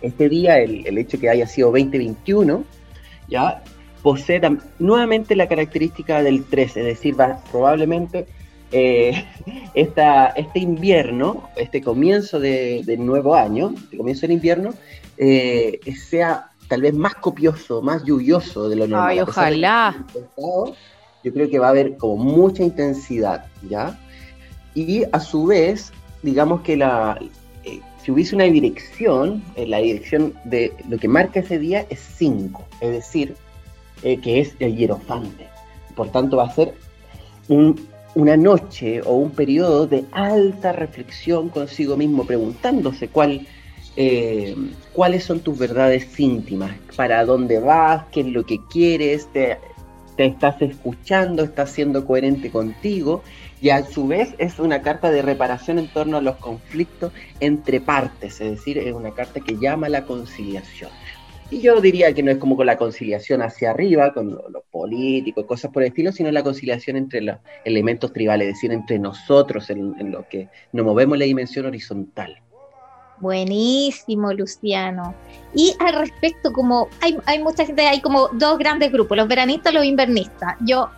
Este 0.00 0.28
día, 0.28 0.58
el, 0.60 0.96
hecho 0.98 1.18
que 1.18 1.28
haya 1.28 1.46
sido 1.46 1.68
2021, 1.72 2.64
ya 3.28 3.62
posee 4.02 4.40
nuevamente 4.78 5.34
la 5.34 5.48
característica 5.48 6.22
del 6.22 6.44
3, 6.44 6.76
es 6.76 6.84
decir, 6.84 7.16
probablemente 7.50 8.26
eh, 8.72 9.24
este 9.74 10.58
invierno, 10.58 11.50
este 11.56 11.82
comienzo 11.82 12.38
de, 12.38 12.82
del 12.84 13.04
nuevo 13.04 13.34
año, 13.34 13.74
el 13.90 13.98
comienzo 13.98 14.22
del 14.22 14.32
invierno, 14.32 14.74
eh, 15.18 15.80
sea 16.08 16.50
tal 16.68 16.82
vez 16.82 16.94
más 16.94 17.14
copioso, 17.16 17.82
más 17.82 18.04
lluvioso 18.04 18.68
de 18.68 18.76
lo 18.76 18.86
normal. 18.86 19.10
Ay, 19.10 19.20
ojalá. 19.20 20.06
Yo 21.24 21.32
creo 21.32 21.48
que 21.50 21.58
va 21.58 21.66
a 21.68 21.70
haber 21.70 21.96
como 21.96 22.16
mucha 22.22 22.62
intensidad, 22.62 23.46
¿ya? 23.68 23.98
Y 24.74 25.02
a 25.12 25.20
su 25.20 25.46
vez, 25.46 25.92
digamos 26.22 26.60
que 26.60 26.76
la, 26.76 27.18
eh, 27.64 27.80
si 28.02 28.10
hubiese 28.12 28.34
una 28.34 28.44
dirección, 28.44 29.42
eh, 29.56 29.66
la 29.66 29.78
dirección 29.78 30.34
de 30.44 30.72
lo 30.88 30.98
que 30.98 31.08
marca 31.08 31.40
ese 31.40 31.58
día 31.58 31.86
es 31.88 31.98
5, 32.16 32.64
es 32.80 32.90
decir, 32.92 33.34
eh, 34.02 34.18
que 34.20 34.40
es 34.40 34.54
el 34.60 34.76
hierofante. 34.76 35.48
Por 35.96 36.10
tanto, 36.10 36.36
va 36.36 36.44
a 36.44 36.54
ser 36.54 36.74
un- 37.48 37.88
una 38.14 38.36
noche 38.36 39.00
o 39.02 39.14
un 39.16 39.30
periodo 39.30 39.86
de 39.86 40.04
alta 40.12 40.72
reflexión 40.72 41.48
consigo 41.48 41.96
mismo, 41.96 42.24
preguntándose 42.24 43.08
cuál, 43.08 43.46
eh, 43.96 44.54
cuáles 44.92 45.24
son 45.24 45.40
tus 45.40 45.58
verdades 45.58 46.18
íntimas, 46.20 46.76
para 46.96 47.24
dónde 47.24 47.58
vas, 47.58 48.04
qué 48.12 48.20
es 48.20 48.26
lo 48.26 48.44
que 48.44 48.58
quieres, 48.70 49.26
te- 49.32 49.58
estás 50.16 50.60
escuchando, 50.62 51.44
estás 51.44 51.70
siendo 51.70 52.06
coherente 52.06 52.50
contigo 52.50 53.22
y 53.60 53.70
a 53.70 53.84
su 53.84 54.06
vez 54.06 54.34
es 54.38 54.58
una 54.58 54.80
carta 54.82 55.10
de 55.10 55.22
reparación 55.22 55.78
en 55.78 55.88
torno 55.88 56.16
a 56.16 56.22
los 56.22 56.36
conflictos 56.36 57.12
entre 57.40 57.80
partes, 57.80 58.40
es 58.40 58.50
decir, 58.52 58.78
es 58.78 58.94
una 58.94 59.12
carta 59.12 59.40
que 59.40 59.56
llama 59.58 59.88
a 59.88 59.90
la 59.90 60.04
conciliación. 60.04 60.90
Y 61.48 61.60
yo 61.60 61.80
diría 61.80 62.12
que 62.12 62.24
no 62.24 62.32
es 62.32 62.38
como 62.38 62.56
con 62.56 62.66
la 62.66 62.76
conciliación 62.76 63.40
hacia 63.40 63.70
arriba, 63.70 64.12
con 64.12 64.30
los 64.30 64.50
lo 64.50 64.64
políticos, 64.70 65.44
cosas 65.46 65.70
por 65.70 65.84
el 65.84 65.90
estilo, 65.90 66.10
sino 66.10 66.30
la 66.32 66.42
conciliación 66.42 66.96
entre 66.96 67.20
los 67.20 67.36
elementos 67.64 68.12
tribales, 68.12 68.48
es 68.48 68.54
decir, 68.54 68.72
entre 68.72 68.98
nosotros, 68.98 69.70
en, 69.70 69.94
lo 70.10 70.26
que 70.28 70.48
nos 70.72 70.84
movemos 70.84 71.16
la 71.18 71.24
dimensión 71.24 71.66
horizontal. 71.66 72.36
Buenísimo, 73.18 74.32
Luciano. 74.32 75.14
Y 75.54 75.74
al 75.78 75.94
respecto, 75.94 76.52
como 76.52 76.88
hay, 77.00 77.16
hay 77.24 77.42
mucha 77.42 77.64
gente, 77.64 77.86
hay 77.86 78.00
como 78.00 78.28
dos 78.28 78.58
grandes 78.58 78.92
grupos, 78.92 79.16
los 79.16 79.28
veranistas 79.28 79.72
y 79.72 79.76
los 79.76 79.84
invernistas. 79.84 80.54
Yo 80.60 80.90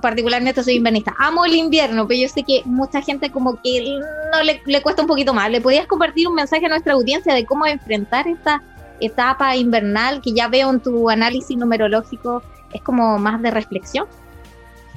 particularmente 0.00 0.62
soy 0.62 0.74
invernista. 0.74 1.14
Amo 1.18 1.44
el 1.44 1.54
invierno, 1.54 2.06
pero 2.06 2.20
yo 2.20 2.28
sé 2.28 2.42
que 2.44 2.62
mucha 2.64 3.00
gente 3.00 3.30
como 3.30 3.60
que 3.60 3.98
no 4.32 4.42
le, 4.42 4.62
le 4.66 4.82
cuesta 4.82 5.02
un 5.02 5.08
poquito 5.08 5.34
más. 5.34 5.50
¿Le 5.50 5.60
podías 5.60 5.86
compartir 5.86 6.28
un 6.28 6.34
mensaje 6.34 6.66
a 6.66 6.68
nuestra 6.68 6.92
audiencia 6.92 7.34
de 7.34 7.44
cómo 7.44 7.66
enfrentar 7.66 8.28
esta 8.28 8.62
etapa 9.00 9.56
invernal 9.56 10.20
que 10.22 10.32
ya 10.32 10.48
veo 10.48 10.70
en 10.70 10.80
tu 10.80 11.10
análisis 11.10 11.56
numerológico? 11.56 12.42
Es 12.72 12.82
como 12.82 13.18
más 13.18 13.42
de 13.42 13.50
reflexión. 13.50 14.06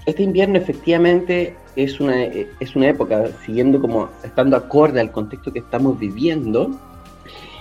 Este 0.05 0.23
invierno 0.23 0.57
efectivamente 0.57 1.55
es 1.77 1.99
una, 1.99 2.23
es 2.23 2.75
una 2.75 2.89
época, 2.89 3.27
siguiendo 3.45 3.79
como 3.79 4.09
estando 4.23 4.57
acorde 4.57 4.99
al 4.99 5.11
contexto 5.11 5.53
que 5.53 5.59
estamos 5.59 5.97
viviendo, 5.99 6.71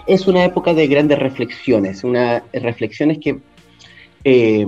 es 0.06 0.26
una 0.26 0.44
época 0.44 0.72
de 0.72 0.86
grandes 0.86 1.18
reflexiones, 1.18 2.02
una 2.02 2.42
reflexiones 2.52 3.18
que 3.18 3.38
eh, 4.24 4.66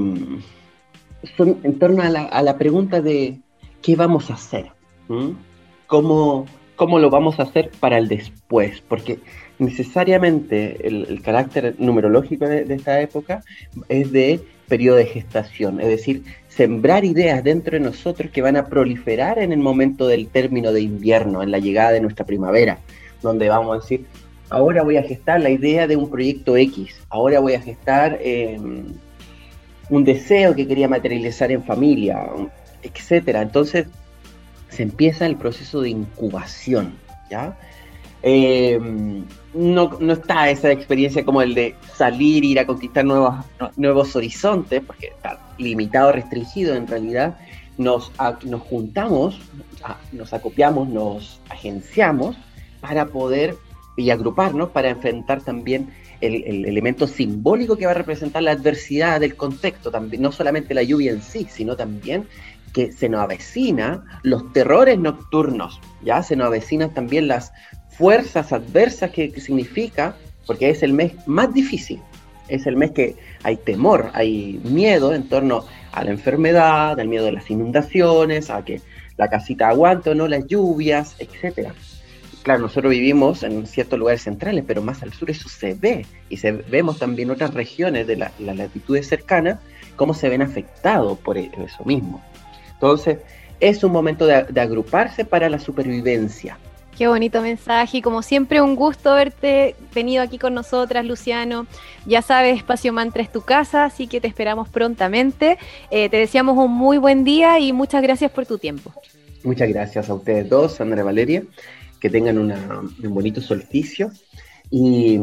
son 1.36 1.58
en 1.62 1.78
torno 1.78 2.02
a 2.02 2.10
la, 2.10 2.24
a 2.24 2.42
la, 2.42 2.58
pregunta 2.58 3.00
de 3.00 3.38
qué 3.80 3.96
vamos 3.96 4.30
a 4.30 4.34
hacer, 4.34 4.70
¿Mm? 5.08 5.30
¿Cómo, 5.86 6.46
¿Cómo, 6.76 6.98
lo 6.98 7.08
vamos 7.08 7.40
a 7.40 7.44
hacer 7.44 7.70
para 7.80 7.96
el 7.96 8.08
después, 8.08 8.82
porque 8.86 9.18
necesariamente 9.58 10.86
el, 10.86 11.22
carácter 11.22 11.74
numerológico 11.78 12.46
de 12.46 12.74
esta 12.74 13.00
época 13.00 13.42
es 13.88 14.12
de 14.12 14.40
periodo 14.68 14.96
de 14.96 15.06
gestación, 15.06 15.80
es 15.80 15.88
decir, 15.88 16.22
sembrar 16.48 17.04
ideas 17.04 17.42
dentro 17.42 17.72
de 17.72 17.80
nosotros 17.80 18.30
que 18.30 18.42
van 18.42 18.56
a 18.56 18.66
proliferar 18.66 19.38
en 19.38 19.52
el 19.52 19.58
momento 19.58 20.06
del 20.06 20.28
término 20.28 20.72
de 20.72 20.82
invierno, 20.82 21.42
en 21.42 21.50
la 21.50 21.58
llegada 21.58 21.92
de 21.92 22.00
nuestra 22.00 22.26
primavera, 22.26 22.78
donde 23.22 23.48
vamos 23.48 23.76
a 23.76 23.80
decir, 23.80 24.06
ahora 24.50 24.82
voy 24.82 24.96
a 24.96 25.02
gestar 25.02 25.40
la 25.40 25.50
idea 25.50 25.86
de 25.86 25.96
un 25.96 26.10
proyecto 26.10 26.56
X, 26.56 27.00
ahora 27.08 27.40
voy 27.40 27.54
a 27.54 27.60
gestar 27.60 28.18
eh, 28.20 28.58
un 29.90 30.04
deseo 30.04 30.54
que 30.54 30.66
quería 30.66 30.88
materializar 30.88 31.50
en 31.50 31.62
familia, 31.62 32.28
etcétera. 32.82 33.42
Entonces 33.42 33.86
se 34.68 34.82
empieza 34.82 35.26
el 35.26 35.36
proceso 35.36 35.80
de 35.80 35.90
incubación, 35.90 36.94
¿ya? 37.30 37.56
Eh, 38.22 38.78
no, 39.58 39.90
no, 39.98 40.12
está 40.12 40.48
esa 40.50 40.70
experiencia 40.70 41.24
como 41.24 41.42
el 41.42 41.52
de 41.52 41.74
salir, 41.96 42.44
ir 42.44 42.60
a 42.60 42.66
conquistar 42.66 43.04
nuevos, 43.04 43.34
nuevos 43.76 44.14
horizontes, 44.14 44.82
porque 44.86 45.08
está 45.08 45.40
limitado, 45.58 46.12
restringido 46.12 46.76
en 46.76 46.86
realidad. 46.86 47.36
Nos, 47.76 48.12
nos 48.44 48.62
juntamos, 48.62 49.40
nos 50.12 50.32
acopiamos, 50.32 50.88
nos 50.88 51.40
agenciamos 51.50 52.36
para 52.80 53.06
poder 53.06 53.56
y 53.96 54.10
agruparnos 54.10 54.70
para 54.70 54.90
enfrentar 54.90 55.42
también 55.42 55.90
el, 56.20 56.44
el, 56.44 56.64
elemento 56.64 57.08
simbólico 57.08 57.76
que 57.76 57.86
va 57.86 57.92
a 57.92 57.94
representar 57.94 58.44
la 58.44 58.52
adversidad 58.52 59.18
del 59.18 59.34
contexto, 59.34 59.90
también, 59.90 60.22
no 60.22 60.30
solamente 60.30 60.72
la 60.72 60.84
lluvia 60.84 61.10
en 61.10 61.22
sí, 61.22 61.48
sino 61.50 61.76
también 61.76 62.28
que 62.72 62.92
se 62.92 63.08
nos 63.08 63.22
avecina 63.22 64.04
los 64.22 64.52
terrores 64.52 64.98
nocturnos, 64.98 65.80
ya 66.04 66.22
se 66.22 66.36
nos 66.36 66.46
avecinan 66.46 66.94
también 66.94 67.26
las 67.26 67.52
fuerzas 67.98 68.52
adversas 68.52 69.10
que, 69.10 69.32
significa, 69.40 70.16
porque 70.46 70.70
es 70.70 70.84
el 70.84 70.92
mes 70.92 71.12
más 71.26 71.52
difícil, 71.52 72.00
es 72.46 72.66
el 72.66 72.76
mes 72.76 72.92
que 72.92 73.16
hay 73.42 73.56
temor, 73.56 74.10
hay 74.14 74.60
miedo 74.62 75.12
en 75.12 75.28
torno 75.28 75.66
a 75.92 76.04
la 76.04 76.12
enfermedad, 76.12 76.98
al 76.98 77.08
miedo 77.08 77.24
de 77.24 77.32
las 77.32 77.50
inundaciones, 77.50 78.50
a 78.50 78.64
que 78.64 78.80
la 79.16 79.28
casita 79.28 79.68
aguante 79.68 80.10
o 80.10 80.14
no 80.14 80.28
las 80.28 80.46
lluvias, 80.46 81.16
etcétera. 81.18 81.74
Claro, 82.44 82.60
nosotros 82.60 82.92
vivimos 82.92 83.42
en 83.42 83.66
ciertos 83.66 83.98
lugares 83.98 84.22
centrales, 84.22 84.64
pero 84.66 84.80
más 84.80 85.02
al 85.02 85.12
sur 85.12 85.28
eso 85.28 85.48
se 85.48 85.74
ve, 85.74 86.06
y 86.30 86.36
se, 86.36 86.52
vemos 86.52 87.00
también 87.00 87.32
otras 87.32 87.52
regiones 87.52 88.06
de 88.06 88.16
las 88.16 88.38
la 88.38 88.54
latitudes 88.54 89.08
cercanas, 89.08 89.58
cómo 89.96 90.14
se 90.14 90.28
ven 90.28 90.40
afectados 90.40 91.18
por 91.18 91.36
eso 91.36 91.84
mismo. 91.84 92.22
Entonces, 92.74 93.18
es 93.58 93.82
un 93.82 93.90
momento 93.90 94.24
de 94.24 94.60
agruparse 94.60 95.24
para 95.24 95.50
la 95.50 95.58
supervivencia, 95.58 96.56
Qué 96.98 97.06
bonito 97.06 97.40
mensaje 97.42 97.98
y 97.98 98.02
como 98.02 98.22
siempre 98.22 98.60
un 98.60 98.74
gusto 98.74 99.12
haberte 99.12 99.76
venido 99.94 100.20
aquí 100.20 100.36
con 100.36 100.52
nosotras, 100.52 101.06
Luciano. 101.06 101.68
Ya 102.06 102.22
sabes, 102.22 102.56
Espacio 102.56 102.92
Mantra 102.92 103.22
es 103.22 103.30
tu 103.30 103.42
casa, 103.42 103.84
así 103.84 104.08
que 104.08 104.20
te 104.20 104.26
esperamos 104.26 104.68
prontamente. 104.68 105.58
Eh, 105.92 106.08
te 106.08 106.16
deseamos 106.16 106.58
un 106.58 106.72
muy 106.72 106.98
buen 106.98 107.22
día 107.22 107.60
y 107.60 107.72
muchas 107.72 108.02
gracias 108.02 108.32
por 108.32 108.46
tu 108.46 108.58
tiempo. 108.58 108.92
Muchas 109.44 109.68
gracias 109.68 110.10
a 110.10 110.14
ustedes 110.14 110.48
dos, 110.48 110.72
Sandra 110.72 111.02
y 111.02 111.04
Valeria. 111.04 111.44
Que 112.00 112.10
tengan 112.10 112.36
una, 112.36 112.80
un 112.80 113.14
bonito 113.14 113.40
solsticio 113.40 114.10
y 114.68 115.20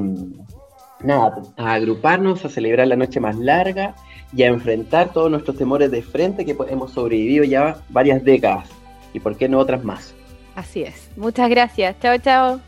nada, 1.03 1.43
a 1.57 1.73
agruparnos, 1.73 2.45
a 2.45 2.49
celebrar 2.49 2.87
la 2.87 2.95
noche 2.95 3.19
más 3.19 3.35
larga 3.35 3.95
y 4.33 4.43
a 4.43 4.47
enfrentar 4.47 5.11
todos 5.11 5.29
nuestros 5.29 5.57
temores 5.57 5.91
de 5.91 6.01
frente 6.01 6.45
que 6.45 6.55
hemos 6.69 6.93
sobrevivido 6.93 7.43
ya 7.43 7.81
varias 7.89 8.23
décadas 8.23 8.69
y 9.11 9.19
por 9.19 9.35
qué 9.35 9.49
no 9.49 9.59
otras 9.59 9.83
más. 9.83 10.15
Así 10.55 10.83
es. 10.83 11.09
Muchas 11.17 11.49
gracias. 11.49 11.95
Chao, 11.99 12.17
chao. 12.17 12.61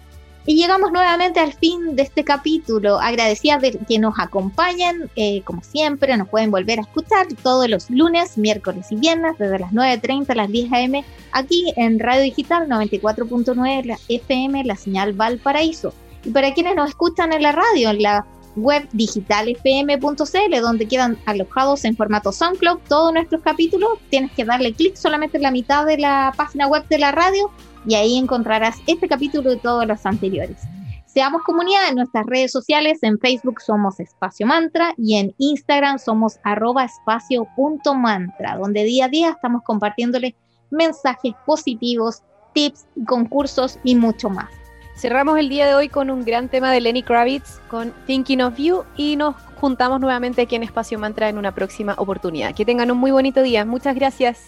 Y 0.46 0.56
llegamos 0.56 0.94
nuevamente 0.94 1.42
al 1.42 1.52
fin 1.52 1.98
de 1.98 2.04
este 2.04 2.24
capítulo. 2.24 3.00
Agradecida 3.00 3.58
de 3.58 3.78
que 3.86 4.00
nos 4.00 4.18
acompañen. 4.18 5.10
Eh, 5.18 5.42
como 5.44 5.62
siempre, 5.62 6.16
nos 6.16 6.30
pueden 6.30 6.52
volver 6.52 6.80
a 6.80 6.84
escuchar 6.84 7.28
todos 7.44 7.68
los 7.68 7.90
lunes, 7.90 8.38
miércoles 8.38 8.88
y 8.90 8.96
viernes, 8.96 9.38
desde 9.38 9.60
las 9.60 9.74
9.30 9.74 10.30
a 10.30 10.36
las 10.36 10.50
10 10.50 10.72
a.m. 10.72 11.04
aquí 11.34 11.74
en 11.76 12.00
Radio 12.00 12.22
Digital 12.24 12.70
94.9 12.70 14.00
FM, 14.08 14.64
la 14.64 14.78
señal 14.78 15.12
Valparaíso. 15.12 15.94
Y 16.24 16.30
para 16.30 16.54
quienes 16.54 16.76
nos 16.78 16.90
escuchan 16.90 17.34
en 17.34 17.44
la 17.44 17.52
radio, 17.52 17.90
en 17.90 18.04
la 18.04 18.26
web 18.58 18.88
digitalfm.cl, 18.92 20.62
donde 20.62 20.88
quedan 20.88 21.18
alojados 21.26 21.86
en 21.86 21.96
formato 21.96 22.32
SoundCloud 22.32 22.80
todos 22.88 23.14
nuestros 23.14 23.42
capítulos, 23.42 24.00
tienes 24.10 24.32
que 24.32 24.46
darle 24.46 24.74
clic 24.74 24.96
solamente 24.96 25.38
en 25.38 25.44
la 25.44 25.52
mitad 25.52 25.86
de 25.86 25.98
la 25.98 26.34
página 26.36 26.68
web 26.68 26.88
de 26.88 26.98
la 26.98 27.12
radio 27.12 27.52
y 27.86 27.96
ahí 27.96 28.18
encontrarás 28.18 28.78
este 28.88 29.08
capítulo 29.08 29.54
y 29.54 29.58
todos 29.58 29.86
los 29.88 30.06
anteriores. 30.06 30.58
Seamos 31.06 31.42
comunidad 31.44 31.90
en 31.90 31.96
nuestras 31.96 32.26
redes 32.26 32.52
sociales, 32.52 33.00
en 33.02 33.18
Facebook 33.18 33.62
somos 33.62 34.00
Espacio 34.00 34.46
Mantra 34.46 34.94
y 34.98 35.16
en 35.16 35.34
Instagram 35.38 35.98
somos 35.98 36.38
arroba 36.44 36.84
espacio.mantra, 36.84 38.58
donde 38.58 38.84
día 38.84 39.06
a 39.06 39.10
día 39.10 39.30
estamos 39.32 39.64
compartiéndole 39.64 40.36
mensajes 40.70 41.34
positivos, 41.46 42.22
tips, 42.54 42.86
concursos 43.08 43.80
y 43.84 43.96
mucho 43.96 44.30
más. 44.30 44.50
Cerramos 44.98 45.38
el 45.38 45.48
día 45.48 45.68
de 45.68 45.76
hoy 45.76 45.90
con 45.90 46.10
un 46.10 46.26
gran 46.26 46.50
tema 46.50 46.72
de 46.72 46.82
Lenny 46.82 47.04
Kravitz 47.04 47.60
con 47.68 47.94
Thinking 48.08 48.42
of 48.42 48.58
You 48.58 48.84
y 48.96 49.16
nos 49.16 49.36
juntamos 49.62 50.00
nuevamente 50.02 50.42
aquí 50.42 50.56
en 50.56 50.64
Espacio 50.64 50.98
Mantra 50.98 51.30
en 51.30 51.38
una 51.38 51.54
próxima 51.54 51.94
oportunidad. 51.98 52.56
Que 52.56 52.66
tengan 52.66 52.90
un 52.90 52.98
muy 52.98 53.12
bonito 53.12 53.44
día. 53.44 53.64
Muchas 53.64 53.94
gracias. 53.94 54.40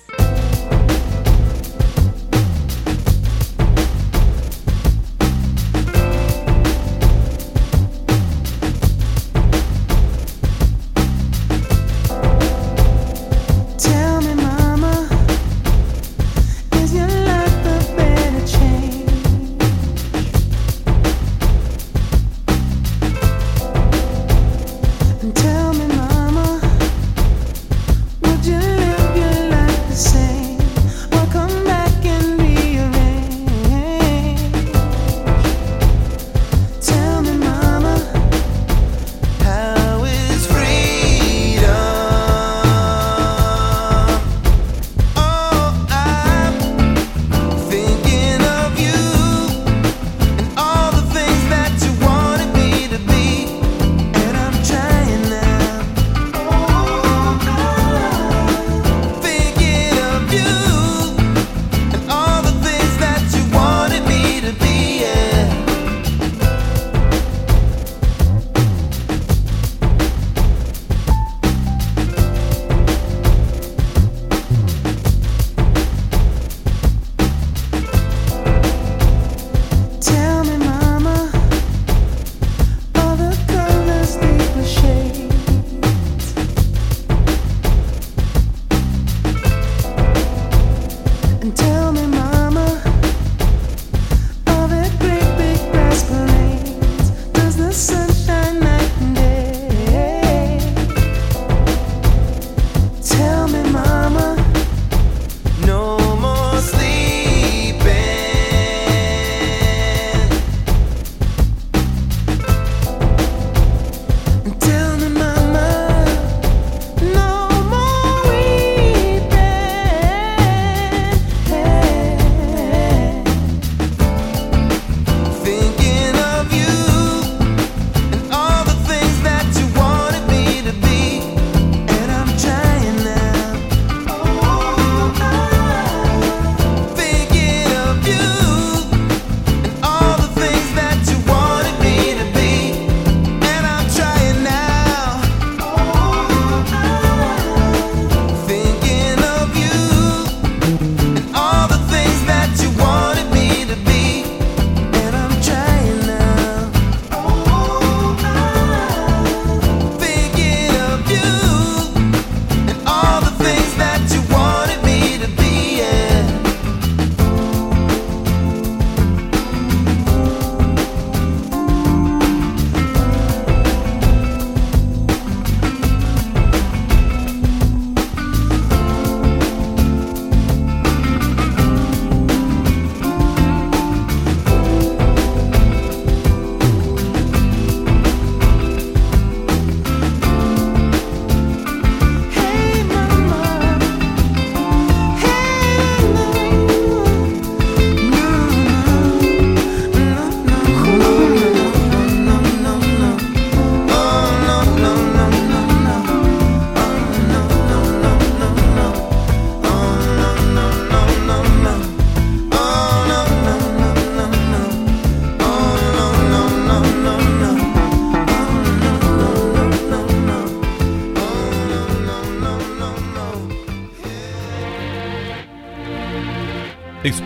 until 25.29 25.58